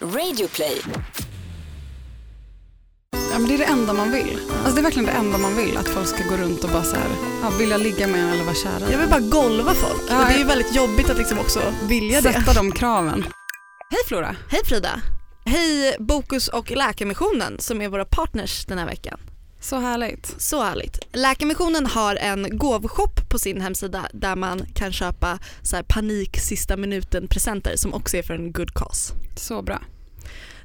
[0.00, 0.80] Radioplay.
[3.32, 4.38] Ja, men det är det enda man vill.
[4.50, 6.84] Alltså det är verkligen det enda man vill, att folk ska gå runt och bara
[6.84, 7.08] så här,
[7.42, 8.90] ja, vilja ligga med en eller vara kära.
[8.90, 10.02] Jag vill bara golva folk.
[10.08, 12.32] Ja, och det är ju väldigt jobbigt att liksom också vilja det.
[12.32, 13.26] Sätta de kraven.
[13.90, 14.36] Hej Flora.
[14.50, 15.00] Hej Frida.
[15.44, 19.20] Hej Bokus och Läkarmissionen som är våra partners den här veckan.
[19.60, 20.34] Så härligt.
[20.38, 20.98] Så härligt.
[21.12, 26.76] Läkarmissionen har en gåvoshop på sin hemsida där man kan köpa så här panik sista
[26.76, 29.14] minuten presenter som också är för en good cause.
[29.36, 29.82] Så bra.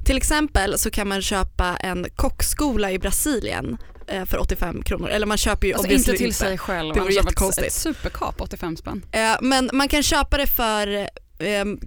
[0.04, 5.08] Till exempel så kan man köpa en kockskola i Brasilien eh, för 85 kronor.
[5.08, 6.94] Eller man köper ju Alltså inte till sig själv.
[6.94, 7.66] Det vore jättekonstigt.
[7.66, 9.06] Ett superkap, 85 spänn.
[9.12, 11.08] Eh, Men man kan köpa det för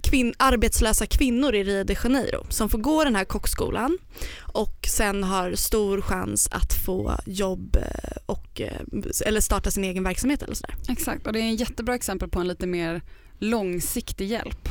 [0.02, 3.98] kvin- arbetslösa kvinnor i Rio de Janeiro som får gå den här kockskolan
[4.40, 8.80] och sen har stor chans att få jobb eh, och, eh,
[9.26, 10.74] eller starta sin egen verksamhet eller sådär.
[10.88, 13.02] Exakt, och det är en jättebra exempel på en lite mer
[13.38, 14.68] långsiktig hjälp.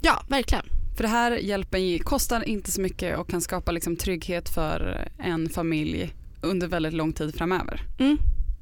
[0.00, 0.64] Ja, verkligen.
[0.96, 5.48] För det här hjälpen kostar inte så mycket och kan skapa liksom trygghet för en
[5.48, 7.80] familj under väldigt lång tid framöver.
[7.98, 8.18] Mm.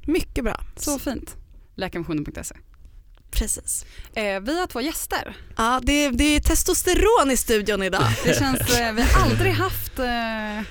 [0.07, 0.61] Mycket bra.
[0.75, 1.37] Så fint.
[1.75, 2.55] Läkarmissionen.se.
[3.31, 3.85] Precis.
[4.15, 5.35] Eh, vi har två gäster.
[5.57, 8.03] Ja, det, det är testosteron i studion idag.
[8.23, 10.61] Det känns, eh, vi har aldrig haft, eh,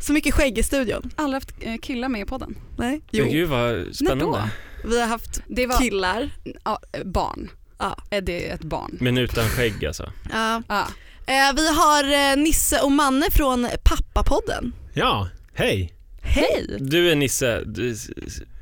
[0.00, 1.10] Så mycket skägg i studion.
[1.16, 2.56] aldrig haft eh, killar med i podden.
[2.78, 3.00] Nej?
[3.12, 4.50] Men gud vad spännande.
[4.84, 6.30] Vi har haft Det var killar.
[6.64, 7.50] ja, eh, barn.
[7.78, 7.96] Ja.
[8.10, 8.98] Är det ett barn?
[9.00, 10.12] Men utan skägg alltså.
[10.32, 10.62] Ja.
[10.68, 10.86] Ja.
[11.26, 14.72] Eh, vi har eh, Nisse och Manne från Pappapodden.
[14.94, 15.94] Ja, hej.
[16.22, 16.76] Hej!
[16.80, 17.96] Du är Nisse, du,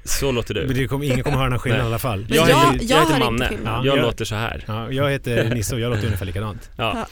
[0.07, 0.75] så låter Men du.
[0.75, 2.27] det kommer, ingen kommer höra någon skillnad i alla fall.
[2.29, 3.87] Men Jag, jag- heter, jag jag heter Manne, skillnad.
[3.87, 4.65] jag Ja, låter så här.
[4.67, 6.71] Ja, jag heter Nisse och jag låter ungefär likadant.
[6.77, 6.93] Ja.
[6.97, 7.07] Ja.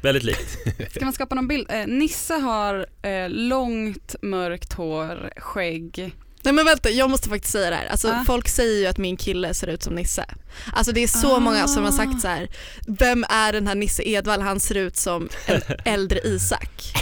[0.00, 0.58] Väldigt likt.
[0.90, 1.66] Ska man skapa någon bild?
[1.70, 6.12] Eh, Nisse har eh, långt mörkt hår, skägg.
[6.42, 7.86] Nej men vänta, jag måste faktiskt säga det här.
[7.86, 8.24] Alltså, Ah.
[8.26, 10.24] Folk säger ju att min kille ser ut som Nisse.
[10.72, 11.40] Alltså det är så Ah.
[11.40, 12.48] många som har sagt så här.
[12.86, 14.40] vem är den här Nisse Edvall?
[14.40, 16.92] Han ser ut som en äldre Isak.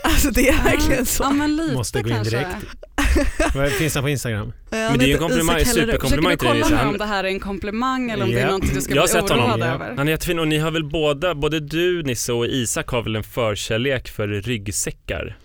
[0.12, 1.22] Alltså det är verkligen så.
[1.22, 2.36] Ja men lite Måste gå in kanske.
[2.36, 2.56] direkt.
[3.54, 4.52] Vad Finns han på Instagram?
[4.70, 6.62] Ja, Men det är ju en komplimang, superkomplimang Försöker du till dig.
[6.62, 6.84] kolla Nisse.
[6.84, 9.08] nu om det här är en komplimang eller om det är någonting du ska Jag
[9.10, 9.38] bli honom.
[9.50, 9.94] oroad över?
[9.96, 13.16] han är jättefin och ni har väl båda, både du Nisse och Isak har väl
[13.16, 15.36] en förkärlek för ryggsäckar?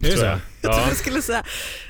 [0.00, 0.24] Är det tror så?
[0.26, 0.38] jag.
[0.60, 0.90] Jag trodde Ja.
[0.90, 1.42] du skulle säga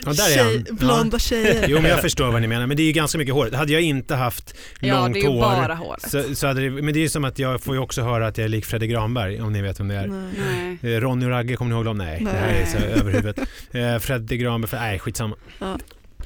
[0.05, 0.77] Ja, där är tjej, han.
[0.77, 1.65] blonda tjejer.
[1.69, 3.51] Jo men jag förstår vad ni menar, men det är ju ganska mycket hår.
[3.55, 6.11] Hade jag inte haft Ja långt det är ju hår bara håret.
[6.11, 8.27] så, så hade det, men det är ju som att jag får ju också höra
[8.27, 10.07] att jag är lik Fredrik Granberg, om ni vet vem det är.
[10.07, 10.95] Nej.
[10.95, 11.99] Eh, Ronny och Ragge, kommer ni ihåg dem?
[11.99, 12.33] Nej, Nej.
[12.33, 13.39] det här är så över huvudet.
[13.73, 15.37] Eh, Fredrik Granberg, för, nej skitsamma.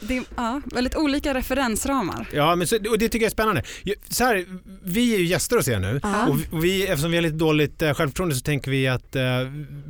[0.08, 2.26] Det är ja, väldigt olika referensramar.
[2.32, 3.62] Ja, men så, och det tycker jag är spännande.
[4.08, 4.44] Så här,
[4.84, 6.26] vi är ju gäster hos er nu Ja.
[6.28, 9.16] och vi- och vi, eftersom vi har lite dåligt eh, självförtroende så tänker vi att
[9.16, 9.22] eh,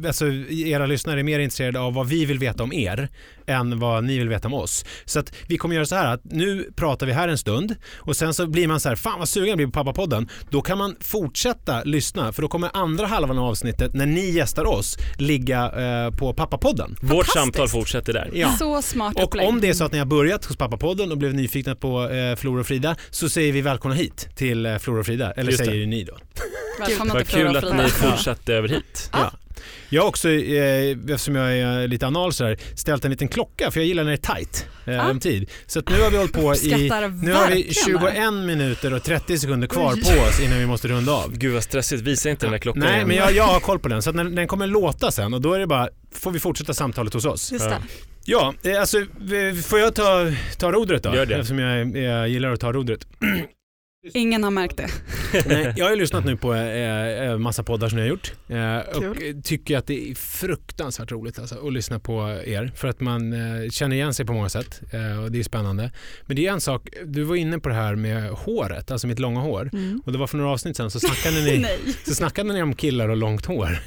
[0.07, 3.09] alltså, era lyssnare är mer intresserade av vad vi vill veta om er
[3.47, 4.85] än vad ni vill veta om oss.
[5.05, 8.17] Så att vi kommer göra så här att nu pratar vi här en stund och
[8.17, 10.29] sen så blir man så här, fan vad sugen jag blir på Pappapodden.
[10.51, 14.65] Då kan man fortsätta lyssna för då kommer andra halvan av avsnittet när ni gästar
[14.65, 15.65] oss ligga
[16.07, 16.97] eh, på Pappapodden.
[17.03, 18.31] Vårt samtal fortsätter där.
[18.35, 18.53] Ja.
[18.59, 19.49] Så smart Och upplägg.
[19.49, 22.37] om det är så att ni har börjat hos Pappapodden och blev nyfikna på eh,
[22.37, 25.33] Flora och Frida så säger vi välkomna hit till eh, Flora och Frida.
[25.33, 25.65] Eller Just det.
[25.65, 26.17] säger ju ni då.
[26.81, 27.83] Välkomna Vad till Flora kul och att Frida.
[27.85, 29.11] ni fortsatte över hit.
[29.13, 29.33] Ja.
[29.89, 33.71] Jag har också, eh, eftersom jag är lite anal så här, ställt en liten klocka
[33.71, 35.11] för jag gillar när det är tight eh, Ah.
[35.11, 35.51] om tid.
[35.67, 36.89] Så att nu har vi hållit på i,
[37.23, 38.13] nu har vi verkligen det här.
[38.33, 41.33] 21 minuter och 30 sekunder kvar på oss innan vi måste runda av.
[41.39, 43.09] Gud vad stressigt, visa inte den där klockan Nej igen.
[43.09, 45.41] men jag, jag har koll på den så att den, den kommer låta sen och
[45.41, 47.53] då är det bara, får vi fortsätta samtalet hos oss.
[47.53, 47.77] Just det.
[48.25, 51.15] Ja, eh, alltså eh, får jag ta, ta rodret då?
[51.15, 51.35] Gör det.
[51.35, 53.07] Eftersom jag, jag gillar att ta rodret.
[54.05, 54.89] Ingen har märkt det.
[55.47, 58.33] Nej, jag har ju lyssnat nu på eh, eh, massa poddar som ni har gjort
[58.49, 59.43] eh, och Kul.
[59.43, 63.71] tycker att det är fruktansvärt roligt alltså, att lyssna på er för att man eh,
[63.71, 65.91] känner igen sig på många sätt eh, och det är spännande.
[66.27, 69.19] Men det är en sak, du var inne på det här med håret, alltså mitt
[69.19, 70.03] långa hår Mm.
[70.07, 71.67] och det var för några avsnitt sedan så snackade ni,
[72.07, 73.79] så snackade ni om killar och långt hår.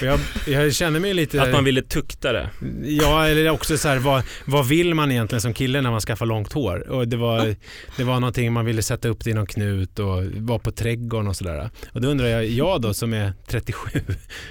[0.00, 1.42] Och jag, jag känner mig lite...
[1.42, 2.50] Att man ville tukta det.
[2.84, 6.26] Ja, eller också så här, vad, vad vill man egentligen som kille när man skaffar
[6.26, 6.88] långt hår?
[6.88, 7.54] Och det var,
[7.96, 11.28] det var någonting man ville sätta upp det i någon knut och vara på trädgården
[11.28, 11.70] och sådär.
[11.92, 14.00] Och då undrar jag, jag då som är 37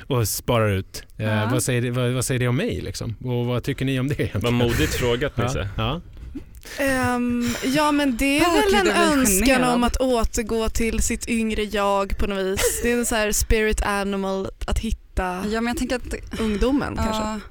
[0.07, 1.49] och sparar ut, eh, Ja.
[1.51, 3.15] vad, säger det, vad, vad säger det om mig liksom?
[3.23, 4.41] Och vad tycker ni om det egentligen?
[4.43, 5.69] Vad modigt frågat ja, Nisse.
[5.77, 6.01] ja.
[6.79, 12.17] Ehm, ja men det är väl en önskan om att återgå till sitt yngre jag
[12.17, 12.79] på något vis.
[12.83, 16.95] Det är en så här spirit animal att hitta Ja men jag tänker att ungdomen
[16.95, 17.47] kanske.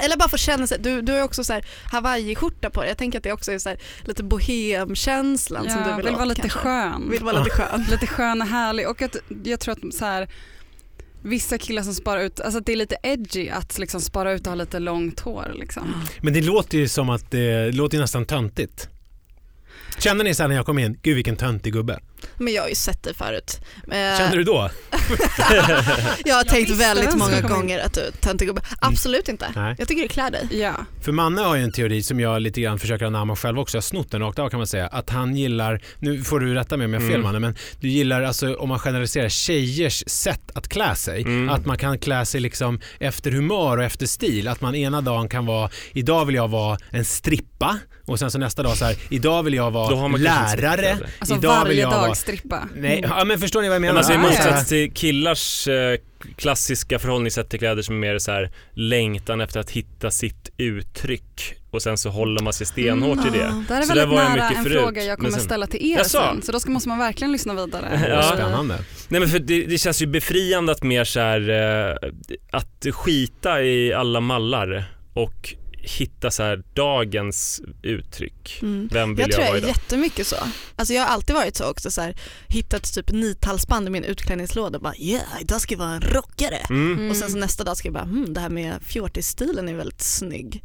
[0.00, 2.80] Ja, Eller bara få känna sig, du, du har ju också så här hawaii-skjorta på
[2.80, 2.88] dig.
[2.88, 6.14] Jag tänker att det också är så här lite bohemkänslan som du vill, vill åt
[6.14, 6.58] vara lite kanske.
[6.58, 7.10] skön.
[7.10, 7.86] Vill vara lite skön.
[7.90, 10.28] Lite skön och härlig och att jag tror att så här,
[11.22, 14.40] vissa killar som sparar ut, alltså att det är lite edgy att liksom spara ut
[14.40, 15.94] och ha lite långt hår liksom.
[16.20, 18.88] Men det låter ju som att det, det låter ju nästan töntigt.
[20.00, 21.98] Kände ni så här när jag kom in, gud vilken töntig gubbe?
[22.36, 23.60] Men jag har ju sett dig förut.
[23.92, 24.70] Eh, Kände du då?
[26.24, 28.62] jag har tänkt väldigt många gånger att du är töntig gubbe.
[28.80, 29.52] Absolut inte.
[29.56, 29.74] Nej.
[29.78, 30.48] Jag tycker det klär dig.
[30.50, 30.74] Ja.
[31.00, 33.76] För Manne har ju en teori som jag lite grann försöker anamma själv också.
[33.76, 34.86] Jag har snott den rakt av kan man säga.
[34.86, 37.32] Att han gillar, nu får du rätta mig om jag har fel Mm.
[37.32, 41.22] Manne, men du gillar alltså om man generaliserar tjejers sätt att klä sig.
[41.22, 41.48] Mm.
[41.48, 44.48] Att man kan klä sig liksom efter humör och efter stil.
[44.48, 48.38] Att man ena dagen kan vara, idag vill jag vara en strippa och sen så
[48.38, 50.98] nästa dag så här, idag vill jag Då har vara lärare.
[51.18, 52.14] Alltså idag vill jag dag vara...
[52.14, 52.68] strippa.
[52.76, 53.94] Nej, ja, men förstår ni vad jag menar?
[53.94, 55.98] Men alltså i motsats till killars eh,
[56.36, 61.54] klassiska förhållningssätt till kläder som är mer så här längtan efter att hitta sitt uttryck
[61.70, 63.38] och sen så håller man sig stenhårt i det.
[63.38, 63.64] Ja.
[63.68, 65.92] Det här är Så väldigt nära mycket en förut, fråga jag kommer sen- ställa till
[65.92, 66.18] er Jaså?
[66.18, 66.42] sen.
[66.42, 68.06] Så då ska, måste man verkligen lyssna vidare.
[68.08, 68.22] Ja.
[68.22, 68.78] Spännande.
[69.08, 72.10] Nej men för det, det känns ju befriande att mer så här, eh,
[72.50, 78.58] att skita i alla mallar och hitta så här dagens uttryck.
[78.62, 78.88] Mm.
[78.92, 79.68] Vem vill Jag jag, tror jag är idag?
[79.68, 80.36] jättemycket så.
[80.76, 82.16] Alltså jag har alltid varit så också, så här,
[82.48, 86.66] hittat typ nithalsband i min utklädningslåda och bara yeah, idag ska jag vara en rockare.
[86.70, 86.92] Mm.
[86.92, 87.10] Mm.
[87.10, 90.02] Och sen så nästa dag ska jag bara hmm, det här med fjortisstilen är väldigt
[90.02, 90.62] snygg.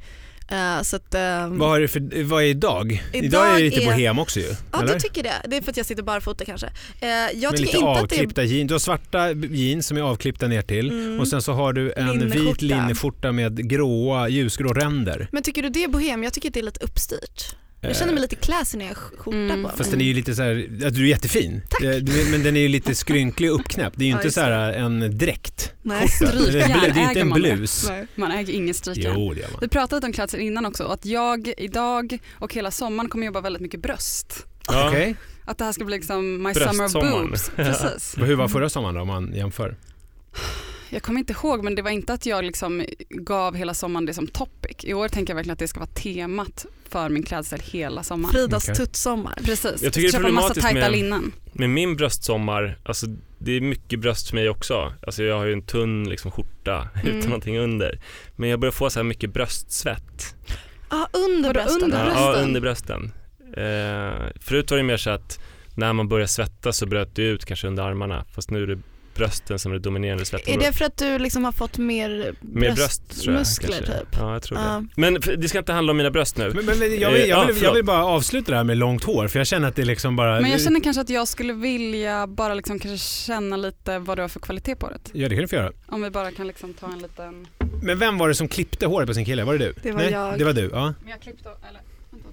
[0.48, 3.04] Eh, så att, ehm, Vad, är det för, vad är idag?
[3.14, 4.46] Idag, Idag är det lite är- bohem också ju.
[4.72, 4.94] Ja eller?
[4.94, 5.34] du tycker det.
[5.48, 6.68] Det är för att jag sitter barfota kanske.
[7.02, 8.20] Eh, jag Med tycker lite inte att det är...
[8.20, 8.68] avklippta jeans.
[8.68, 11.20] Du har svarta jeans som är avklippta ner till Mm.
[11.20, 12.50] och sen så har du en Linneskjorta.
[12.50, 15.28] vit linneskjorta med gråa, ljusgrå ränder.
[15.32, 16.24] Men tycker du det är bohem?
[16.24, 17.56] Jag tycker att det är lite uppstyrt.
[17.82, 19.50] Jag känner mig lite classy när jag har skjorta Mm.
[19.52, 19.72] på mig.
[19.78, 21.62] Fast den är ju lite så här, ja, du är jättefin.
[21.82, 23.98] Du- Men den är ju lite skrynklig och uppknäppt.
[23.98, 25.72] Det är ju Ja, inte just så här en dräkt.
[25.86, 26.08] Nej.
[26.20, 27.86] Det är Strykjärn det är inte äger en man blus.
[27.90, 28.08] Nej.
[28.16, 29.14] Man äger ingen strykjärn.
[29.20, 29.58] Jo, det gör man.
[29.62, 33.62] Vi pratade om klädsel innan också, att jag idag och hela sommaren kommer jobba väldigt
[33.62, 34.46] mycket bröst.
[34.68, 34.88] Ja.
[34.90, 35.16] Okej.
[35.46, 37.50] Att det här ska bli liksom my summer boobs.
[37.56, 38.16] Precis.
[38.18, 39.76] Hur var förra sommaren då om man jämför?
[40.90, 44.14] Jag kommer inte ihåg men det var inte att jag liksom gav hela sommaren det
[44.14, 44.78] som topic.
[44.84, 48.34] I år tänker jag verkligen att det ska vara temat för min klädsel hela sommaren.
[48.34, 48.76] Fridas Okej.
[48.76, 49.34] tuttsommar.
[49.44, 49.84] Precis.
[49.84, 51.32] Jag tycker det är Köpa massa problematiskt tajta med- linnen.
[51.54, 53.06] Med min bröstsommar, alltså
[53.38, 54.94] det är mycket bröst för mig också.
[55.02, 57.18] Alltså jag har ju en tunn liksom, skjorta Mm.
[57.18, 58.00] utan någonting under.
[58.36, 60.36] Men jag börjar få så här mycket bröstsvett.
[60.90, 61.84] Ja, under brösten.
[61.84, 62.24] under brösten?
[62.24, 63.12] ja, under brösten.
[63.58, 65.40] Eh, förut var det mer så att
[65.76, 68.26] när man började svettas så bröt det ut kanske under armarna.
[68.32, 68.80] Fast nu är det
[69.16, 70.68] brösten som är det dominerande Är svettområdet.
[70.72, 73.94] det för att du liksom har fått mer, Mer bröst tror jag muskler kanske.
[74.00, 74.08] typ?
[74.20, 74.88] Ja, jag tror det.
[74.96, 76.52] Men det ska inte handla om mina bröst nu.
[76.56, 77.76] Men, men, jag, vill, jag, Eh, vill, ja, jag förlåt.
[77.78, 80.42] vill bara avsluta det här med långt hår för jag känner att det liksom bara...
[80.42, 84.22] Men jag känner kanske att jag skulle vilja bara liksom kanske känna lite vad du
[84.22, 85.00] har för kvalitet på det.
[85.14, 85.72] Ja det kan du få göra.
[85.88, 87.48] Om vi bara kan liksom ta en liten...
[87.84, 89.44] Men vem var det som klippte håret på sin kille?
[89.44, 89.74] Var det du?
[89.84, 90.38] Det var Nej, jag.
[90.40, 90.94] Det var du, ja.
[91.02, 91.80] Men jag klippte, eller
[92.12, 92.30] vänta.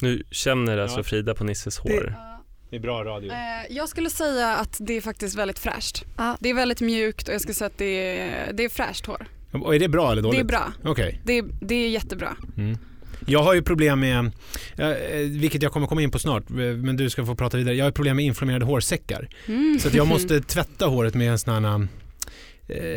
[0.00, 1.02] Nu känner alltså Ja.
[1.04, 2.16] Frida på Nisses hår.
[2.18, 2.31] Ja.
[2.72, 3.32] Det är bra radio.
[3.32, 6.04] Eh, jag skulle säga att det är faktiskt väldigt fräscht.
[6.16, 6.36] Ja.
[6.40, 9.26] Det är väldigt mjukt och jag skulle säga att det är, det är fräscht hår.
[9.52, 10.38] Och är det bra eller dåligt?
[10.38, 10.72] Det är bra.
[10.84, 11.20] Okej.
[11.24, 12.36] Det är, det är jättebra.
[12.56, 12.78] Mm.
[13.26, 14.30] Jag har ju problem med,
[14.76, 14.88] eh,
[15.28, 17.74] vilket jag kommer komma in på snart, eh, men du ska få prata vidare.
[17.74, 19.28] Jag har problem med inflammerade hårsäckar.
[19.46, 19.78] Mm.
[19.80, 21.88] Så att jag måste tvätta håret med en sån här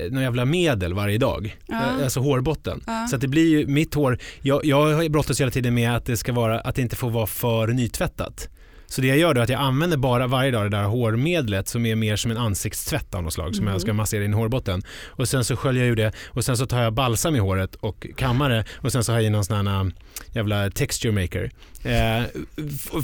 [0.09, 1.57] någon jävla medel varje dag.
[1.67, 1.81] Ja.
[2.03, 2.83] Alltså hårbotten.
[2.87, 3.07] Ja.
[3.07, 6.17] Så att det blir ju, mitt hår, jag, jag brottas hela tiden med att det
[6.17, 8.49] ska vara, att det inte får vara för nytvättat.
[8.95, 11.67] Så det jag gör då är att jag använder bara varje dag det där hårmedlet
[11.67, 13.71] som är mer som en ansiktstvätt av något slag som Mm.
[13.73, 14.83] jag ska massera in i hårbotten.
[15.07, 17.75] Och sen så sköljer jag ur det och sen så tar jag balsam i håret
[17.75, 19.87] och kammar det och sen så har jag i någon sån här äh,
[20.33, 21.51] jävla texture maker.
[21.83, 22.23] Eh,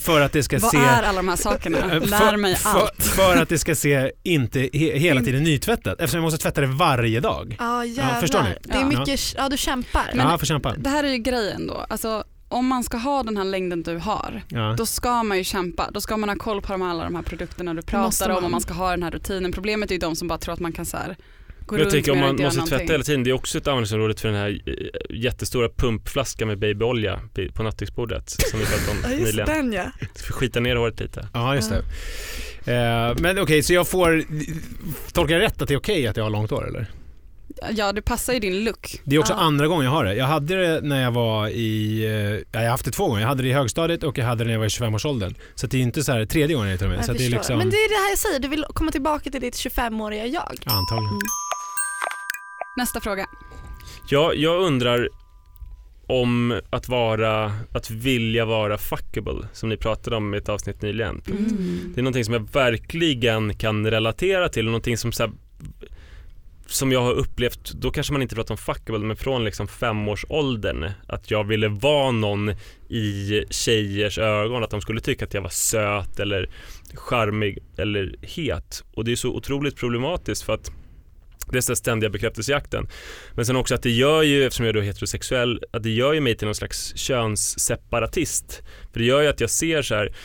[0.01, 0.77] för att det ska Vad se...
[0.77, 1.77] är alla de här sakerna?
[1.77, 2.91] Eh, Lär mig för, allt.
[3.03, 6.61] För, för att det ska se inte he, hela tiden nytvättat eftersom jag måste tvätta
[6.61, 7.55] det varje dag.
[7.59, 8.19] Ja jävlar.
[8.21, 8.49] förstår ni?
[8.63, 8.85] Det är Ja.
[8.99, 10.05] mycket, ja du kämpar.
[10.13, 10.73] Men- ja, jag får kämpa.
[10.77, 11.85] Det här är ju grejen då.
[11.89, 14.75] Alltså, om man ska ha den här längden du har, Ja.
[14.77, 15.89] då ska man ju kämpa.
[15.91, 18.51] Då ska man ha koll på de, alla de här produkterna du pratar om och
[18.51, 19.51] man ska ha den här rutinen.
[19.51, 21.15] Problemet är ju de som bara tror att man kan så här,
[21.65, 22.91] gå Jag runt tänker om man måste tvätta någonting.
[22.93, 24.73] hela tiden, det är också ett användningsområde för den här eh,
[25.17, 27.19] jättestora pumpflaskan med babyolja
[27.53, 29.45] på nattduksbordet som vi pratade om nyligen.
[29.45, 29.83] den ja.
[30.15, 31.27] För skita ner håret lite.
[31.33, 31.83] Ja, just det.
[32.73, 34.23] Eh, men okej, så jag får...
[35.13, 36.87] Tolkar jag rätt att det är okej att jag har långt hår eller?
[37.71, 39.01] Ja, det passar ju din look.
[39.03, 39.37] Det är också Ja.
[39.39, 40.15] andra gången jag har det.
[40.15, 42.03] Jag hade det när jag var i...
[42.05, 43.21] eh, Ja, jag har haft det två gånger.
[43.21, 45.35] Jag hade det i högstadiet och jag hade det när jag var i 25-årsåldern.
[45.55, 46.97] Så det är inte så här tredje gången jag tar med.
[46.97, 47.57] Jag Så det är liksom...
[47.57, 50.43] Men det är det här jag säger, du vill komma tillbaka till ditt 25-åriga jag.
[50.65, 51.09] Antagligen.
[51.09, 51.19] Mm.
[52.77, 53.25] Nästa fråga.
[54.09, 55.09] Ja, jag undrar
[56.07, 61.21] om att vara, att vilja vara fuckable som ni pratade om i ett avsnitt nyligen.
[61.27, 61.91] Mm.
[61.95, 65.31] Det är någonting som jag verkligen kan relatera till och någonting som så här,
[66.71, 70.91] som jag har upplevt, då kanske man inte pratar om fuckable, men från liksom femårsåldern,
[71.07, 72.49] att jag ville vara någon
[72.89, 76.49] i tjejers ögon, att de skulle tycka att jag var söt eller
[76.93, 78.83] charmig eller het.
[78.93, 80.71] Och det är så otroligt problematiskt för att
[81.51, 82.87] det är den ständiga bekräftelsejakten.
[83.35, 86.13] Men sen också att det gör ju, eftersom jag då är heterosexuell, att det gör
[86.13, 88.61] ju mig till någon slags könsseparatist.
[88.91, 90.15] För det gör ju att jag ser så här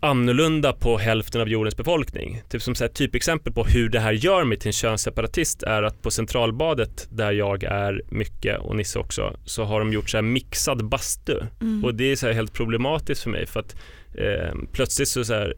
[0.00, 2.42] annorlunda på hälften av jordens befolkning.
[2.48, 5.82] Typ som så här, typexempel på hur det här gör mig till en könsseparatist är
[5.82, 10.16] att på Centralbadet där jag är mycket och Nisse också så har de gjort så
[10.16, 11.84] här mixad bastu Mm.
[11.84, 13.76] och det är så här helt problematiskt för mig för att
[14.14, 15.54] eh, plötsligt så, så här,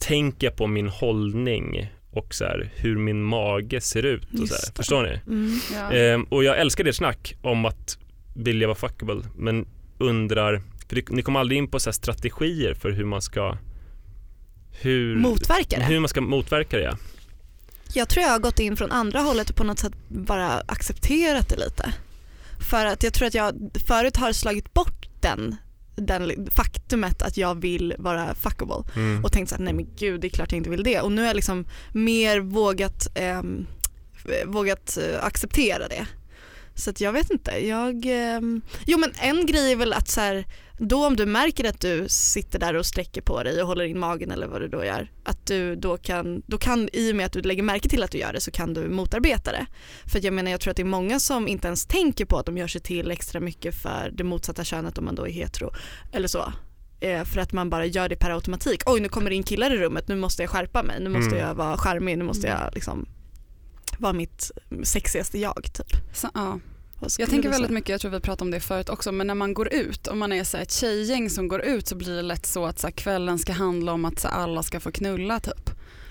[0.00, 4.40] tänker jag på min hållning och så här, hur min mage ser ut.
[4.42, 4.74] Och så här.
[4.76, 5.20] Förstår ni?
[5.26, 5.58] Mm.
[5.74, 5.92] Ja.
[5.92, 7.98] Ehm, och jag älskar det snack om att
[8.36, 9.66] vilja vara fuckable men
[9.98, 13.56] undrar, för ni kommer aldrig in på så strategier för hur man ska
[14.80, 15.84] hur, Motverka det.
[15.84, 16.96] hur man ska motverka det.
[17.94, 21.48] Jag tror jag har gått in från andra hållet och på något sätt bara accepterat
[21.48, 21.92] det lite.
[22.70, 23.54] För att jag tror att jag
[23.86, 25.56] förut har slagit bort den,
[25.96, 29.24] den faktumet att jag vill vara fuckable Mm.
[29.24, 31.00] och tänkt såhär, nej men gud det är klart jag inte vill det.
[31.00, 33.66] Och nu har jag liksom mer vågat, ehm,
[34.46, 36.06] vågat eh, acceptera det.
[36.80, 40.20] Så att jag vet inte, jag, ehm, jo men en grej är väl att så
[40.20, 40.44] här,
[40.78, 43.98] då om du märker att du sitter där och sträcker på dig och håller in
[43.98, 47.26] magen eller vad du då gör, att du då kan, då kan i och med
[47.26, 49.66] att du lägger märke till att du gör det så kan du motarbeta det.
[50.06, 52.46] För jag menar jag tror att det är många som inte ens tänker på att
[52.46, 55.70] de gör sig till extra mycket för det motsatta könet om man då är hetero
[56.12, 56.52] eller så.
[57.00, 58.82] Eh, för att man bara gör det per automatik.
[58.86, 61.34] Oj nu kommer det in killar i rummet, nu måste jag skärpa mig, nu måste
[61.36, 61.48] Mm.
[61.48, 62.60] jag vara charmig, nu måste Mm.
[62.62, 63.06] jag liksom
[63.98, 64.50] vara mitt
[64.82, 65.86] sexigaste jag typ.
[66.14, 66.60] Så, ja.
[67.18, 69.54] Jag tänker väldigt mycket, jag tror vi pratade om det förut också, men när man
[69.54, 72.22] går ut, om man är så här ett tjejgäng som går ut så blir det
[72.22, 74.92] lätt så att så här, kvällen ska handla om att så här, alla ska få
[74.92, 75.70] knulla typ.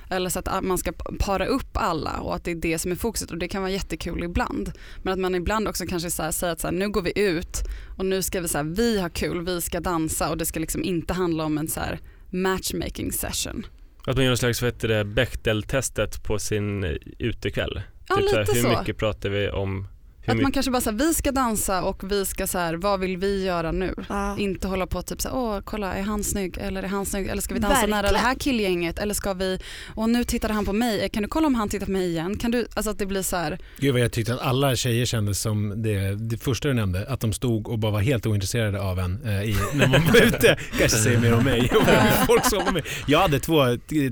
[0.10, 2.96] Eller så att man ska para upp alla och att det är det som är
[2.96, 4.72] fokuset och det kan vara jättekul ibland.
[5.04, 7.20] Men att man ibland också kanske så här, säger att så här, nu går vi
[7.20, 7.58] ut
[7.98, 10.60] och nu ska vi så här, vi ha kul, vi ska dansa och det ska
[10.60, 13.66] liksom inte handla om en så här matchmaking session.
[14.06, 14.62] Att man gör en slags
[15.06, 17.82] Bechdel-testet på sin eh, utekväll.
[18.10, 18.80] Ja typ så här, hur så.
[18.80, 19.88] mycket pratar vi om
[20.26, 23.18] Att man kanske bara säger vi ska dansa och vi ska så här, vad vill
[23.18, 23.94] vi göra nu?
[24.10, 24.38] Ja.
[24.38, 27.28] Inte hålla på typ så här, åh kolla är han snygg eller är han snygg
[27.28, 28.14] eller ska vi dansa nära Verkligen.
[28.14, 29.60] det här killgänget eller ska vi,
[29.96, 32.38] och nu tittade han på mig, kan du kolla om han tittar på mig igen?
[32.38, 35.06] Kan du, alltså att det blir så här, Gud vad jag tyckte att alla tjejer
[35.06, 38.82] kändes som det, det första du nämnde, att de stod och bara var helt ointresserade
[38.82, 40.58] av en eh, i, när man var ute.
[40.80, 42.84] Kanske säger mer om mig och folk såg på mig.
[43.08, 43.64] Jag hade två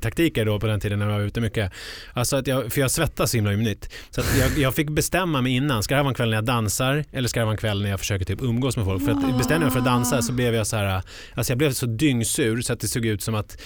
[0.01, 1.71] taktiker då på den tiden när jag var ute mycket.
[2.13, 3.93] Alltså att jag, för jag svettas så himla ymnigt.
[4.09, 6.37] Så att jag, jag fick bestämma mig innan, ska det här vara en kväll när
[6.37, 9.05] jag dansar eller ska det vara en kväll när jag försöker typ umgås med folk?
[9.05, 11.01] För att bestämde jag mig för att dansa så blev jag så här,
[11.33, 13.61] alltså jag blev så dyngsur så att det såg ut som att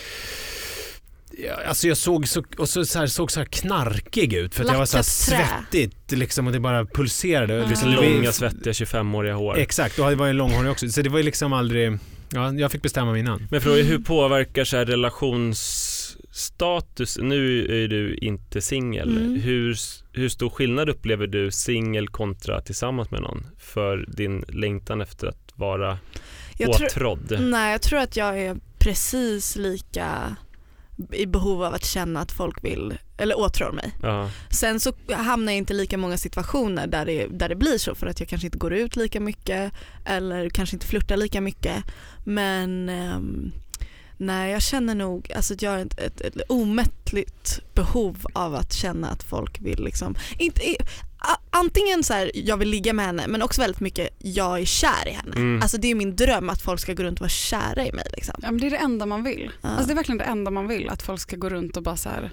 [1.67, 4.71] alltså jag såg så, och så, så här, såg så här knarkig ut för att
[4.71, 7.63] jag var så här Lackat svettigt liksom och det bara pulserade.
[7.63, 7.67] Ah.
[7.67, 9.57] Liksom, långa svettiga 25-åriga hår.
[9.57, 10.89] Exakt, och det var ju långhårig också.
[10.89, 11.97] Så det var ju liksom aldrig,
[12.29, 13.47] ja jag fick bestämma mig innan.
[13.51, 14.85] Men fråga hur påverkar så här
[16.31, 19.41] relationsstatus, nu är du inte singel, Mm.
[19.41, 19.75] hur,
[20.13, 25.51] hur stor skillnad upplever du singel kontra tillsammans med någon för din längtan efter att
[25.55, 25.97] vara
[26.57, 27.37] Jag tror, åtrådd?
[27.41, 30.35] nej, jag tror att jag är precis lika
[31.11, 33.91] i behov av att känna att folk vill, eller åtrår mig.
[34.01, 34.29] Ja.
[34.49, 37.95] Sen så hamnar jag inte i lika många situationer där det, där det blir så
[37.95, 39.73] för att jag kanske inte går ut lika mycket
[40.05, 41.83] eller kanske inte flörtar lika mycket.
[42.25, 43.51] Men ehm,
[44.21, 49.09] nej, jag känner nog alltså, jag har ett, ett, ett omättligt behov av att känna
[49.09, 50.61] att folk vill liksom, inte,
[51.49, 55.07] antingen så här, jag vill ligga med henne men också väldigt mycket jag är kär
[55.07, 55.35] i henne.
[55.35, 55.61] Mm.
[55.61, 58.05] Alltså det är min dröm att folk ska gå runt och vara kära i mig.
[58.13, 58.35] Liksom.
[58.41, 59.51] ja men det är det enda man vill.
[59.61, 59.69] Ja.
[59.69, 61.97] Alltså det är verkligen det enda man vill, att folk ska gå runt och bara
[61.97, 62.31] så här,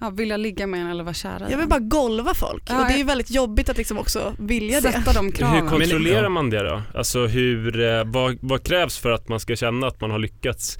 [0.00, 2.80] ja, vilja ligga med en eller vara kära i Jag vill bara golva folk Ja,
[2.80, 4.92] och det är ju väldigt jobbigt att liksom också vilja det.
[4.92, 5.68] Sätta de Hur kraven.
[5.68, 6.82] kontrollerar Men- man det då?
[6.94, 10.78] Alltså hur, eh, vad, vad krävs för att man ska känna att man har lyckats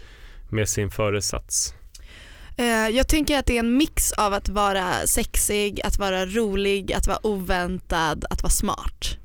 [0.50, 1.74] med sin föresats?
[2.56, 6.92] Eh, Jag tänker att det är en mix av att vara sexig, att vara rolig,
[6.92, 9.16] att vara oväntad, att vara smart.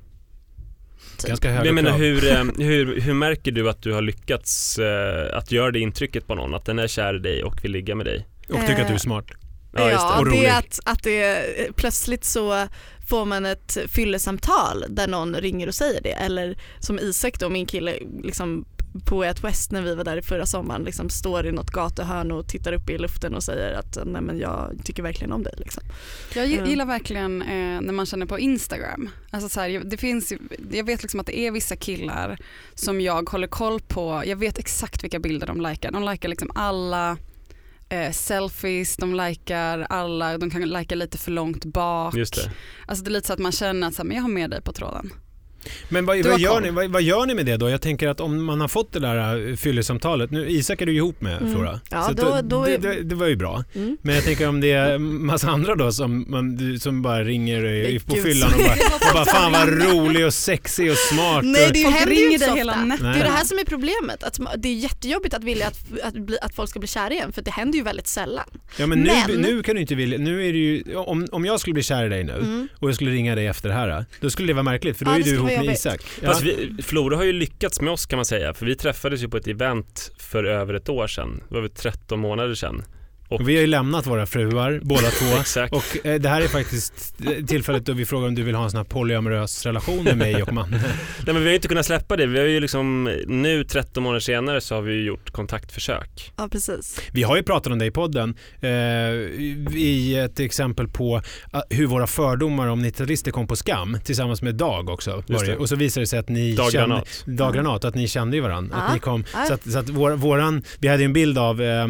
[1.18, 1.28] Typ.
[1.28, 2.00] Ganska höga Jag menar krav.
[2.00, 4.80] hur, eh, hur, hur märker du att du har lyckats
[5.34, 6.54] att göra det intrycket på någon?
[6.54, 8.28] Att den är kär i dig och vill ligga med dig?
[8.50, 9.26] Och tycker att du är smart.
[9.74, 10.14] Ja, just det.
[10.14, 10.44] Ja, det rolig.
[10.44, 12.68] är att, att det plötsligt så
[13.10, 17.66] får man ett fyllesamtal där någon ringer och säger det eller som Isak då, min
[17.66, 18.66] kille, liksom
[19.06, 22.32] på Out West när vi var där i förra sommaren liksom står i något gatuhörn
[22.32, 25.54] och tittar upp i luften och säger att nej men jag tycker verkligen om dig.
[25.58, 25.84] Liksom.
[26.36, 26.66] Jag Mm.
[26.70, 29.10] gillar verkligen eh, när man känner på Instagram.
[29.32, 30.34] Alltså så här, jag- det finns,
[30.72, 32.38] jag vet liksom att det är vissa killar
[32.76, 34.24] som jag håller koll på.
[34.26, 35.92] Jag vet exakt vilka bilder de likar.
[35.92, 37.18] De likar liksom alla
[37.90, 42.16] eh, selfies, de likar alla, de kan lika lite för långt bak.
[42.16, 42.52] Just det.
[42.86, 44.50] Alltså det är lite så att man känner att så här, men jag har med
[44.50, 45.14] dig på tråden.
[45.90, 47.70] Men vad, vad, gör ni, vad, vad gör ni med det då?
[47.70, 50.94] Jag tänker att om man har fått det där äh, fyllesamtalet, nu Isak är du
[50.96, 51.54] ihop med Mm.
[51.54, 51.80] Flora.
[51.92, 53.64] Ja, Så då- att då det, det, det var ju bra.
[53.76, 53.98] Mm.
[54.02, 58.00] Men jag tänker om det är massa andra då som, man, som bara ringer Men
[58.00, 58.74] på gud, fyllan och bara,
[59.10, 61.44] och bara fan vad rolig och sexig och smart.
[61.46, 63.04] Nej och, det Folk händer ju ringer inte så ofta.
[63.14, 64.24] Det är det här som är problemet.
[64.24, 67.32] Att det är jättejobbigt att vilja att, att, bli, att folk ska bli kära igen
[67.34, 68.46] för det händer ju väldigt sällan.
[68.78, 71.46] ja, men nu, Men- nu kan du inte vilja, nu är det ju, om, om
[71.46, 72.68] jag skulle bli kär i dig nu Mm.
[72.80, 75.12] och jag skulle ringa dig efter det här, då skulle det vara märkligt för då
[75.12, 75.80] Ja, är du ihop med jobbigt.
[75.80, 76.02] Isak.
[76.22, 76.28] Ja.
[76.28, 79.30] Fast vi, Flora har ju lyckats med oss kan man säga, för vi träffades ju
[79.30, 81.44] på ett event för över ett år sedan.
[81.50, 82.84] Det var väl 13 månader sedan.
[83.34, 85.26] Och vi har ju lämnat våra fruar, båda två.
[85.40, 85.74] Exakt.
[85.74, 88.64] Och eh, det här är faktiskt eh, tillfället då vi frågar om du vill ha
[88.64, 90.78] en sån här polyamorös relation med mig och Manne.
[91.26, 92.26] Nej men vi har ju inte kunnat släppa det.
[92.26, 96.32] Vi har ju liksom, nu 13 månader senare så har vi ju gjort kontaktförsök.
[96.38, 97.02] Ja precis.
[97.12, 98.70] Vi har ju pratat om det i podden eh,
[99.78, 101.22] i ett exempel på
[101.54, 105.24] eh, hur våra fördomar om 90-talister kom på skam tillsammans med Dag också.
[105.58, 107.24] Och så visade det sig att ni Dag kände, Granat.
[107.26, 108.76] Dag Granat, att ni kände ju varandra.
[108.78, 108.84] Ja.
[108.84, 109.46] Att ni kom, Ja.
[109.48, 111.88] så att, så att vår, våran, vi hade ju en bild av eh, eh,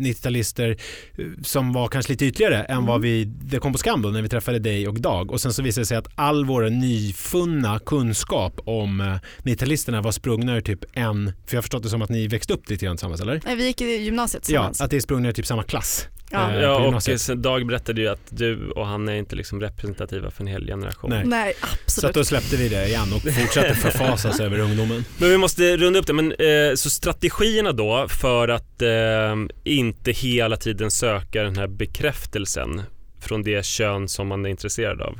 [0.00, 0.76] 90-talister
[1.18, 2.86] eh, som var kanske lite ytligare än Mm.
[2.86, 5.30] vad vi, det kom på skam då när vi träffade dig och Dag.
[5.30, 9.06] Och sen så visade det sig att all vår nyfunna kunskap om eh,
[9.42, 12.52] 90-talisterna var sprungna ur typ en, för jag har förstått det som att ni växte
[12.52, 13.40] upp lite grann tillsammans eller?
[13.44, 14.80] Nej, vi gick i gymnasiet Ja, tillsammans.
[14.80, 16.06] att det är sprungna ur typ samma klass.
[16.30, 16.50] Ja.
[16.50, 20.42] Eh, Ja och Dag berättade ju att du och han är inte liksom representativa för
[20.42, 21.10] en hel generation.
[21.10, 21.22] Nej.
[21.24, 22.08] Nej Så absolut.
[22.08, 25.04] att då släppte vi det igen och fortsatte förfasas över ungdomen.
[25.18, 30.12] Men vi måste runda upp det, men eh, så strategierna då för att eh, inte
[30.12, 32.82] hela tiden söka den här bekräftelsen
[33.20, 35.18] från det kön som man är intresserad av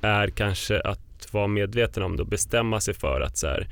[0.00, 3.68] är kanske att vara medveten om det och bestämma sig för att så här,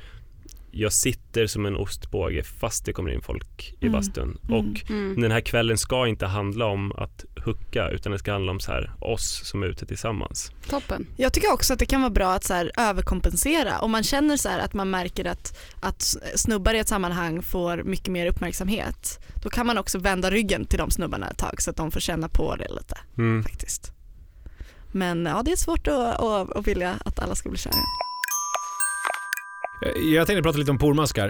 [0.77, 3.93] jag sitter som en ostbåge fast det kommer in folk i Mm.
[3.93, 4.55] bastun Mm.
[4.61, 5.21] och Mm.
[5.21, 8.73] den här kvällen ska inte handla om att hucka utan det ska handla om så
[8.73, 10.53] här, oss som är ute tillsammans.
[10.69, 11.07] Toppen.
[11.17, 13.79] Jag tycker också att det kan vara bra att så här, överkompensera.
[13.81, 16.03] Om man känner så här, att man märker att, att
[16.35, 20.79] snubbar i ett sammanhang får mycket mer uppmärksamhet då kan man också vända ryggen till
[20.79, 23.43] de snubbarna ett tag så att de får känna på det lite Mm.
[23.43, 23.93] faktiskt.
[24.93, 27.73] Men ja, det är svårt att, att, att vilja att alla ska bli kära.
[29.85, 31.27] Eh, Jag tänkte prata lite om pormaskar.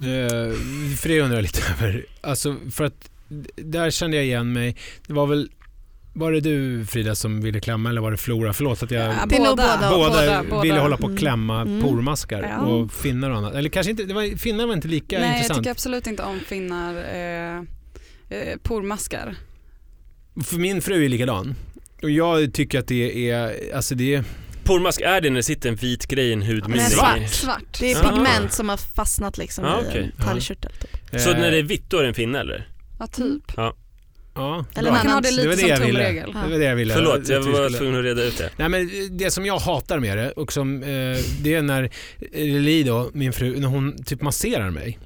[0.00, 0.56] Eh,
[0.96, 2.06] För det undrar jag lite över.
[2.20, 3.10] Alltså för att
[3.56, 4.76] där kände jag igen mig.
[5.06, 5.50] Det var väl
[6.14, 8.52] var det du Frida som ville klämma eller var det Flora?
[8.52, 9.02] Förlåt att jag...
[9.06, 9.50] Ja, båda.
[9.56, 10.62] båda, båda, båda.
[10.62, 11.82] ville hålla på att klämma Mm.
[11.82, 12.58] pormaskar Ja.
[12.66, 13.54] och finnar och annat.
[13.54, 15.58] Eller kanske inte, det var, finnar var inte lika Nej, jag intressant.
[15.58, 17.56] tycker absolut inte om finnar, eh,
[18.38, 19.34] eh, pormaskar.
[20.44, 21.54] För min fru är likadan.
[22.02, 24.24] Och jag tycker att det är, alltså det är,
[24.64, 26.76] Pormask är det när det sitter en vit grej i en hudmynning.
[26.76, 27.28] Men svart.
[27.30, 27.78] Svart.
[27.80, 28.10] Det är Ah.
[28.10, 30.12] pigment som har fastnat liksom Ah, i okej.
[30.18, 30.72] en talgkörtel.
[30.72, 31.20] Typ.
[31.20, 32.68] Så eh, när det är vitt då är det en finne eller?
[32.98, 33.42] Ja, typ.
[33.56, 33.74] Ja,
[34.74, 34.92] Eller bra.
[34.92, 35.98] Man kan ha det Det var lite det jag som ville.
[35.98, 36.30] tumregel.
[36.34, 36.40] Ja.
[36.44, 36.94] Det var det jag ville.
[36.94, 38.50] Förlåt, jag var skulle- tvungen att reda ut det.
[38.56, 40.88] Nej men det som jag hatar med det och som, eh,
[41.42, 41.90] det är när
[42.60, 44.98] Li då, min fru, när hon typ masserar mig.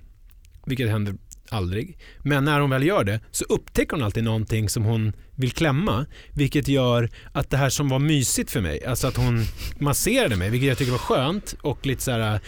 [0.66, 1.14] Vilket händer
[1.57, 1.99] aldrig.
[2.23, 6.07] Men när hon väl gör det så upptäcker hon alltid någonting som hon vill klämma.
[6.33, 9.45] Vilket gör att det här som var mysigt för mig, alltså att hon
[9.79, 12.40] masserade mig, vilket jag tycker var skönt och lite så här,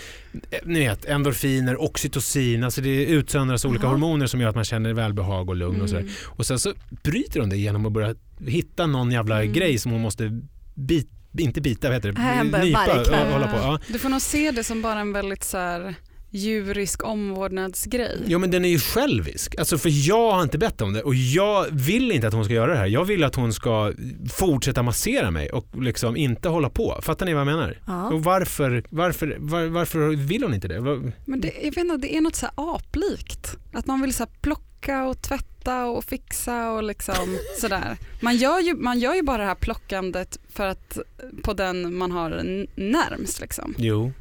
[0.51, 3.91] eh, ni vet, endorfiner, oxytocin, alltså det utsöndras olika Jaha.
[3.93, 6.03] hormoner som gör att man känner välbehag och lugn och sådär.
[6.03, 6.13] Mm.
[6.27, 8.15] Och sen så bryter hon det genom att börja
[8.47, 9.53] hitta någon jävla Mm.
[9.53, 10.41] grej som hon måste
[10.75, 12.21] bit, inte bita, vad heter det?
[12.59, 13.57] Äh, Nypa och hålla på.
[13.57, 13.79] Ja.
[13.89, 15.95] Du får nog se det som bara en väldigt så här
[16.39, 18.19] djurisk omvårdnadsgrej.
[18.27, 19.59] Jo men den är ju självisk.
[19.59, 22.55] Alltså för jag har inte bett om det och jag vill inte att hon ska
[22.55, 22.87] göra det här.
[22.87, 23.93] Jag vill att hon ska
[24.33, 26.99] fortsätta massera mig och liksom inte hålla på.
[27.03, 27.79] Fattar ni vad jag menar?
[27.87, 28.09] Ja.
[28.09, 30.81] Och varför, varför, var, varför vill hon inte det?
[31.25, 33.57] Men det, jag vet inte, det är något så här aplikt.
[33.73, 37.97] Att man vill så plocka och tvätta och fixa och liksom sådär.
[38.21, 40.99] Man gör, ju, man gör ju bara det här plockandet för att
[41.43, 42.31] på den man har
[42.75, 43.75] närmst liksom.
[43.79, 44.13] Jo.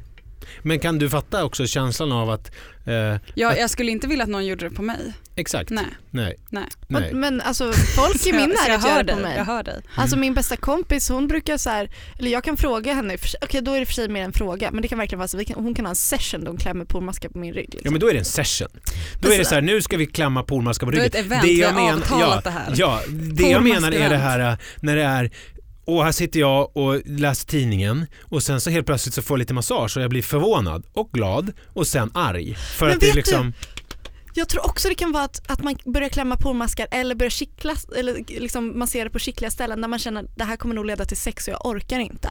[0.62, 2.50] Men kan du fatta också känslan av att,
[2.86, 5.12] eh, Jag, Att- jag skulle inte vilja att någon gjorde det på mig.
[5.36, 5.84] exakt, Nej.
[6.10, 6.64] nej, Nej.
[6.88, 7.14] nej.
[7.14, 9.36] Men alltså folk i min närhet gör det på mig.
[9.36, 9.80] Jag hör dig.
[9.96, 13.72] Alltså min bästa kompis hon brukar så här, eller jag kan fråga henne, okej då
[13.72, 15.74] är det för sig mer en fråga men det kan verkligen vara så, vi hon
[15.74, 17.68] kan ha en session där hon klämmer pormaskar på min rygg.
[17.68, 17.80] Liksom.
[17.84, 18.68] Ja men då är det en session.
[19.20, 21.20] Då är det så- här, nu ska vi klämma pormaskar på Det är ryggen.
[21.20, 22.74] ett event, Det vi jag har men- avtalat ja, det här.
[22.76, 23.00] Ja,
[23.32, 25.30] det jag menar är det här äh, när det är
[25.88, 29.38] och här sitter jag och läser tidningen och sen så helt plötsligt så får jag
[29.38, 32.54] lite massage och jag blir förvånad och glad och sen arg.
[32.54, 33.52] För Men att det är vet du- liksom,
[34.34, 37.74] Jag tror också det kan vara att, att man börjar klämma pormaskar eller börjar kittla,
[37.96, 41.04] eller liksom massera på kittliga ställen där man känner att det här kommer nog leda
[41.04, 42.28] till sex och jag orkar inte.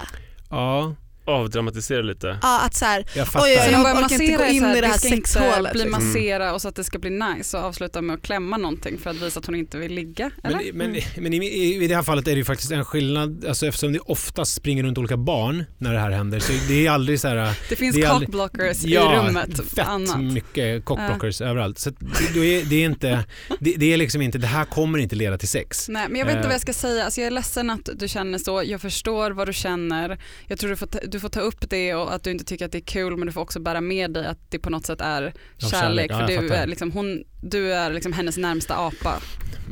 [0.50, 0.96] ja.
[1.28, 2.38] Avdramatisera lite.
[2.42, 3.46] Ja, att så här, Jag fattar.
[3.46, 6.06] Oj, jag de börjar orkar inte gå in i det här sexhålet, bli liksom.
[6.08, 9.10] massera och så att det ska bli nice och avsluta med att klämma någonting för
[9.10, 10.32] att visa att hon inte vill ligga.
[10.44, 10.60] Eller?
[10.74, 13.46] Men, men, men i, i, i det här fallet är det ju faktiskt en skillnad,
[13.46, 16.92] alltså eftersom det oftast springer runt olika barn när det här händer så det är
[16.92, 19.70] aldrig så här det finns det aldrig- cockblockers ja, i rummet.
[19.76, 20.20] fett annat.
[20.22, 21.80] mycket cockblockers överallt.
[21.80, 21.90] Så
[22.34, 23.26] det, är, det är inte,
[23.60, 25.90] det, det är liksom inte, det här kommer inte leda till sex.
[25.90, 26.48] Nej, men jag vet inte Eh.
[26.48, 27.06] vad jag ska säga.
[27.06, 28.63] Alltså, jag är ledsen att du känner så.
[28.66, 30.20] Jag förstår vad du känner.
[30.48, 32.65] Jag tror du får, ta, du får ta upp det och att du inte tycker
[32.65, 34.86] att det är kul men du får också bära med dig att det på något
[34.86, 35.71] sätt är kärlek.
[35.71, 36.12] kärlek.
[36.12, 39.21] Ja, för du är, liksom, hon, du är liksom hennes närmsta apa.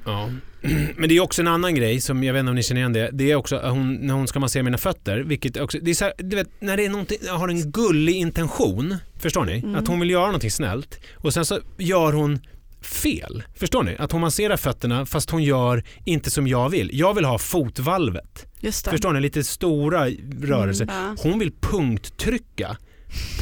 [0.06, 0.30] Ja.
[0.96, 2.94] Men det är också en annan grej som jag vet inte om ni känner igen
[2.94, 3.10] det.
[3.14, 6.06] Det är också hon, när hon ska massera mina fötter, vilket också, det är så
[6.06, 9.58] här, du vet, när det är någonting, har en gullig intention, förstår ni?
[9.58, 9.76] Mm.
[9.76, 12.40] Att hon vill göra någonting snällt och sen så gör hon
[12.82, 13.44] fel.
[13.56, 13.96] Förstår ni?
[14.00, 16.90] Att hon masserar fötterna fast hon gör inte som jag vill.
[16.94, 18.46] Jag vill ha fotvalvet.
[18.66, 18.92] Just det.
[18.92, 19.20] Förstår ni?
[19.20, 20.08] Lite stora
[20.42, 20.88] rörelser.
[20.90, 21.16] Ja.
[21.20, 22.78] Hon vill punkttrycka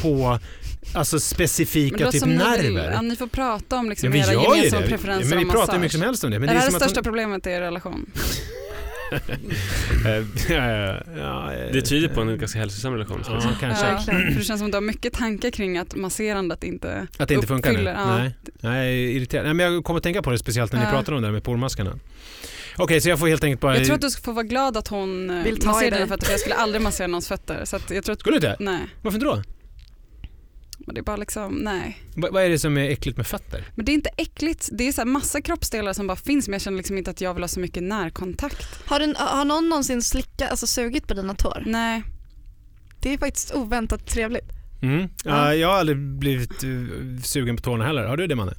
[0.02, 0.38] på
[0.94, 2.92] alltså specifika typ som ni, nerver.
[2.92, 4.88] ja, ni får prata om Ja, liksom vi era gemensamma det.
[4.88, 6.38] preferenser Men vi pratar hur mycket som helst om det.
[6.38, 8.06] Men är det här det som att största hon- problemet i er relation?
[10.06, 10.24] Eh,
[10.56, 13.22] ja, ja, Det tyder på en ganska hälsosam relation.
[13.28, 14.12] Ja, kanske.
[14.12, 17.06] För det känns som att du har mycket tankar kring att masserandet inte...
[17.18, 17.82] Att det inte funkar nu?
[17.82, 18.16] ja.
[18.18, 18.34] Nej.
[18.60, 19.48] Nej, irriterande.
[19.48, 20.90] Nej, men jag kommer att tänka på det speciellt när ni Ja.
[20.90, 21.98] pratar om det här med pormaskarna.
[22.76, 23.76] Okej, så jag får helt enkelt bara...
[23.76, 25.90] Jag tror att du ska få vara glad att hon eh, Vill ta i masserar
[25.90, 27.64] dina fötter för jag skulle aldrig massera någons fötter.
[27.64, 28.56] Så att jag tror att, Skulle du inte?
[28.64, 28.80] nej.
[29.02, 29.42] Varför inte då?
[30.86, 31.98] Men det är bara liksom, nej.
[32.16, 33.68] Va- vad är det som är äckligt med fötter?
[33.74, 36.52] Men det är inte äckligt, det är så här massa kroppsdelar som bara finns men
[36.52, 38.68] jag känner liksom inte att jag vill ha så mycket närkontakt.
[38.86, 41.62] Har, du, har någon någonsin slickat, alltså sugit på dina tår?
[41.66, 42.02] Nej.
[43.00, 44.44] Det är faktiskt oväntat trevligt.
[44.84, 45.08] Mm.
[45.24, 45.30] Ja.
[45.46, 46.86] Ja, jag har aldrig blivit uh,
[47.22, 48.04] sugen på tårna heller.
[48.04, 48.54] Har du det Manne?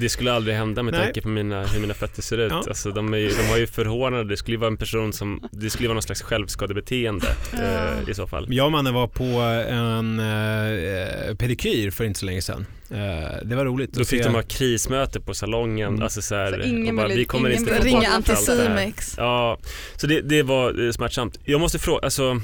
[0.00, 1.04] Det skulle aldrig hända med Nej.
[1.04, 2.52] tanke på mina, hur mina fötter ser ut.
[2.52, 2.64] Ja.
[2.68, 5.48] Alltså, de, är ju, de har ju förhårdnade, det skulle ju vara en person som,
[5.52, 8.46] det skulle vara någon slags självskadebeteende eh, i så fall.
[8.50, 12.66] Jag och Manne var på en uh, pedikyr för inte så länge sedan.
[12.90, 13.92] Eh, det var roligt.
[13.92, 16.02] Då fick se- de ha krismöte på salongen, Mm.
[16.02, 18.08] alltså så här, Så ingen bara, vi kommer ingen inte Ringa.
[18.08, 19.14] Anticimex.
[19.16, 19.58] Ja,
[19.96, 21.38] så det, det var eh, smärtsamt.
[21.44, 22.40] Jag måste fråga, alltså,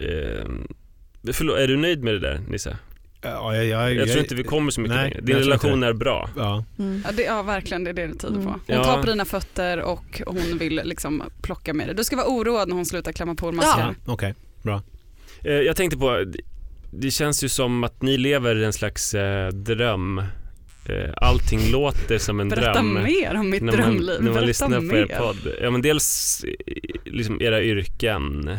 [0.00, 0.44] eh,
[1.32, 2.76] förlåt, är du nöjd med det där Nisse?
[3.22, 5.20] Ja, jag, jag, Jag tror inte vi kommer så mycket nej, längre.
[5.20, 6.30] Din relation är bra.
[6.36, 6.64] Ja.
[6.78, 7.02] Mm.
[7.06, 8.40] Ja, det, ja verkligen, det är det det tyder på.
[8.40, 8.52] Mm.
[8.52, 8.84] Hon Ja.
[8.84, 11.94] tar på dina fötter och hon vill liksom plocka med det.
[11.94, 13.94] Du ska vara oroad när hon slutar klämma på massera.
[14.06, 14.34] Ja, Okej.
[15.44, 16.24] Eh, jag tänkte på,
[16.92, 20.18] det- känns ju som att ni lever en slags eh, dröm.
[20.88, 22.94] Eh, allting låter som en Berätta dröm.
[23.02, 24.06] mer om mitt när man, drömliv.
[24.06, 24.96] när man Berätta lyssnar på mer.
[25.12, 25.52] er podd.
[25.62, 28.58] Ja men dels eh, liksom era yrken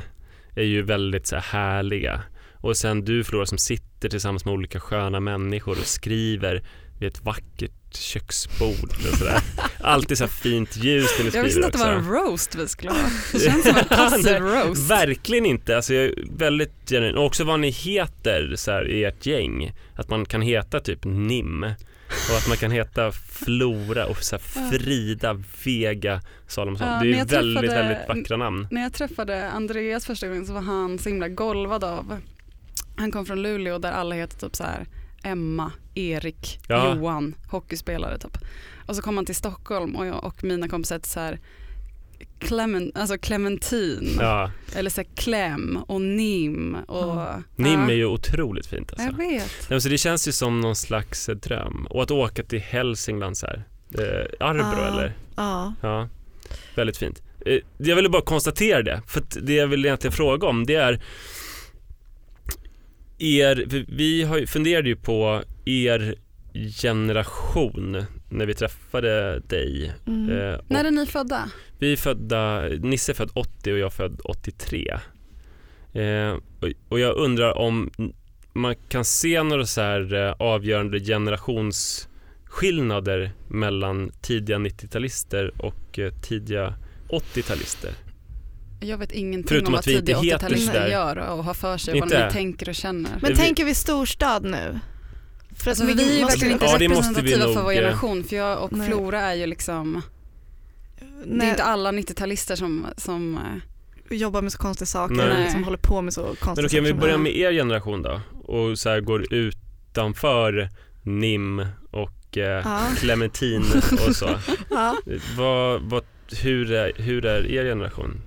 [0.55, 2.21] är ju väldigt så här härliga.
[2.67, 6.63] Och sen du Flora som sitter tillsammans med olika sköna människor och skriver
[6.99, 9.39] vid ett vackert köksbord och sådär.
[9.81, 12.27] Alltid så här fint ljus när ni Jag visste skriver inte att det var en
[12.27, 12.97] roast vi skulle ha.
[13.33, 14.91] Det känns som en passiv roast.
[14.91, 17.15] Verkligen inte, alltså jag är väldigt genuin.
[17.15, 19.73] Och också vad ni heter så här, i ert gäng.
[19.95, 21.63] Att man kan heta typ NIM
[22.31, 26.87] och att man kan heta Flora och så här, Frida Vega Salomonsson.
[26.87, 28.67] Ja, det är ju väldigt, träffade- väldigt vackra namn.
[28.71, 32.21] När jag träffade Andreas första gången så var han så himla golvad av,
[32.97, 34.85] han kom från Luleå där alla heter typ så här
[35.23, 36.95] Emma, Erik, Ja.
[36.95, 38.37] Johan, hockeyspelare typ.
[38.87, 41.39] Och så kom han till Stockholm och jag och mina kompisar hette så här
[42.39, 48.05] Clement, alltså Clementin Ja, eller så här Clem och Nim och NIM ja, är ju
[48.05, 49.05] otroligt fint alltså.
[49.05, 49.69] Jag vet.
[49.69, 51.87] Men så det känns ju som någon slags eh, dröm.
[51.89, 53.63] Och att åka till Hälsingland så här.
[53.99, 54.87] Eh, Arbrå Ja.
[54.87, 55.17] eller?
[55.35, 55.73] Ja.
[55.81, 56.09] Ja,
[56.75, 57.21] väldigt fint.
[57.45, 60.75] Eh, Jag ville bara konstatera det, för att det jag vill egentligen fråga om det
[60.75, 61.01] är
[63.19, 66.15] er, vi har, ju- funderade ju på er
[66.81, 69.93] generation när vi träffade dig.
[70.07, 70.29] Mm.
[70.31, 71.49] Eh, När är ni födda?
[71.79, 74.97] vi är födda, Nisse är född 80 och jag är född 83.
[75.93, 77.91] Eh, och, och jag undrar om
[78.53, 86.73] man kan se några så här eh, avgörande generationsskillnader mellan tidiga 90-talister och eh, tidiga
[87.09, 87.89] 80-talister.
[88.79, 90.87] Jag vet ingenting Förutom om att vad tidiga heter 80-talister sådär.
[90.87, 92.15] gör och har för sig, Inte?
[92.17, 93.11] vad de tänker och känner.
[93.21, 94.79] Men vi- tänker vi storstad nu?
[95.55, 97.75] För Alltså, vi är ju måste- verkligen inte Ja, måste representativa nog, för vår eh,
[97.75, 98.87] generation för jag och Nej.
[98.87, 100.01] Flora är ju liksom,
[100.99, 103.37] det är Nej, inte alla 90-talister som, som
[104.09, 105.51] eh, jobbar med så konstiga saker, Nej.
[105.51, 107.01] som håller på med så konstiga Men okej, om vi saker.
[107.01, 110.69] börjar med er generation då och så här går utanför
[111.03, 112.81] NIM och eh, Ja.
[112.97, 113.63] Clementin
[114.07, 114.29] och så.
[114.69, 114.97] Ja.
[115.37, 116.03] vad, vad,
[116.43, 118.21] hur, är, hur är er generation?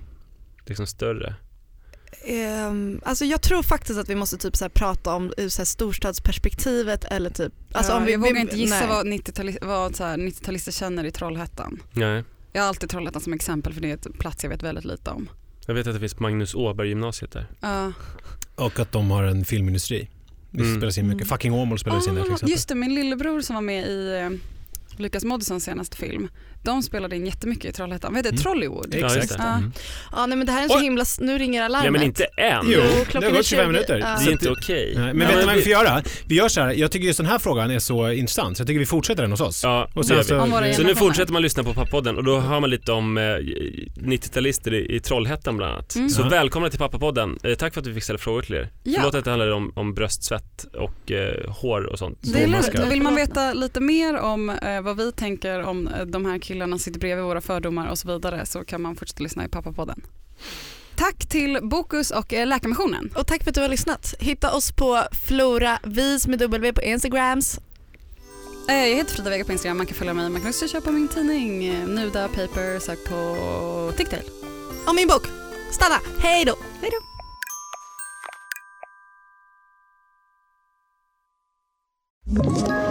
[0.65, 1.35] Liksom större?
[2.25, 5.61] Ehm, alltså jag tror faktiskt att vi måste typ så här prata om ur så
[5.61, 8.87] här storstadsperspektivet eller typ alltså ja, om vi, jag vågar vi- inte gissa nej.
[8.87, 11.79] vad 90-tali- vad så här 90-talister känner i Trollhättan.
[11.91, 12.23] Nej.
[12.53, 15.09] Jag har alltid Trollhättan som exempel för det är en plats jag vet väldigt lite
[15.09, 15.29] om.
[15.67, 17.47] Jag vet att det finns Magnus Åberg gymnasiet där.
[17.61, 17.91] Ja,
[18.55, 20.09] Och att de har en filmindustri.
[20.51, 20.77] Det Mm.
[20.77, 21.27] spelas in mycket.
[21.27, 22.51] Fucking Åmål spelades in där till Ah, exempel.
[22.51, 24.29] just det, min lillebror som var med i eh,
[25.01, 26.27] Lukas Moodyssons senaste film,
[26.63, 28.13] de spelade in jättemycket i Trollhättan.
[28.13, 28.35] Vad heter det?
[28.35, 28.43] Mm.
[28.43, 28.87] Trollywood?
[28.93, 29.37] Ja, just Exakt.
[29.41, 29.47] det.
[29.47, 29.57] Ja.
[29.57, 29.71] Mm.
[30.11, 31.05] Ja, nej, men det här är en så himla...
[31.19, 31.83] Nu ringer alarmet.
[31.83, 32.65] Nej men inte än.
[32.67, 33.67] Jo, det har är gått 25 20.
[33.67, 33.97] minuter.
[33.99, 34.17] Ja.
[34.23, 34.93] Det är inte okej.
[34.97, 36.03] Nej, men Ja, vet du vad vi vi- får göra?
[36.25, 38.67] Vi gör så här, jag tycker just den här frågan är så intressant så jag
[38.67, 39.63] tycker vi fortsätter den hos oss.
[39.63, 40.23] Ja, Och sen vi.
[40.23, 43.21] så, Så nu fortsätter man lyssna på Pappapodden och då hör man lite om eh,
[43.97, 45.95] 90-talister i, i Trollhättan bland annat.
[45.95, 46.09] Mm.
[46.09, 46.29] Så Ja.
[46.29, 47.37] välkomna till Pappapodden.
[47.43, 48.69] Eh, tack för att vi fick ställa frågor till er.
[48.83, 48.93] Ja.
[48.99, 52.17] Förlåt att det handlar om, om bröstsvett och eh, hår och sånt.
[52.21, 52.91] Det är lugnt.
[52.91, 56.77] Vill man veta lite mer om eh, vad vi tänker om eh, de här killarna
[56.77, 60.01] sitter bredvid våra fördomar och så vidare så kan man fortsätta lyssna i Pappapodden.
[60.95, 63.09] Tack till Bokus och eh, Läkarmissionen.
[63.15, 64.13] Och tack för att du har lyssnat.
[64.19, 67.59] Hitta oss på Flora Vis med W på Instagrams.
[68.69, 70.29] Eh, Jag heter Frida Vega på Instagram, man kan följa mig.
[70.29, 74.23] Man kan också köpa min tidning Nuda Paper, sök på Ticktail.
[74.87, 75.27] Och min bok.
[75.71, 75.95] Stanna.
[76.19, 76.55] Hej då.
[76.81, 76.97] Hej då!
[82.41, 82.90] Ett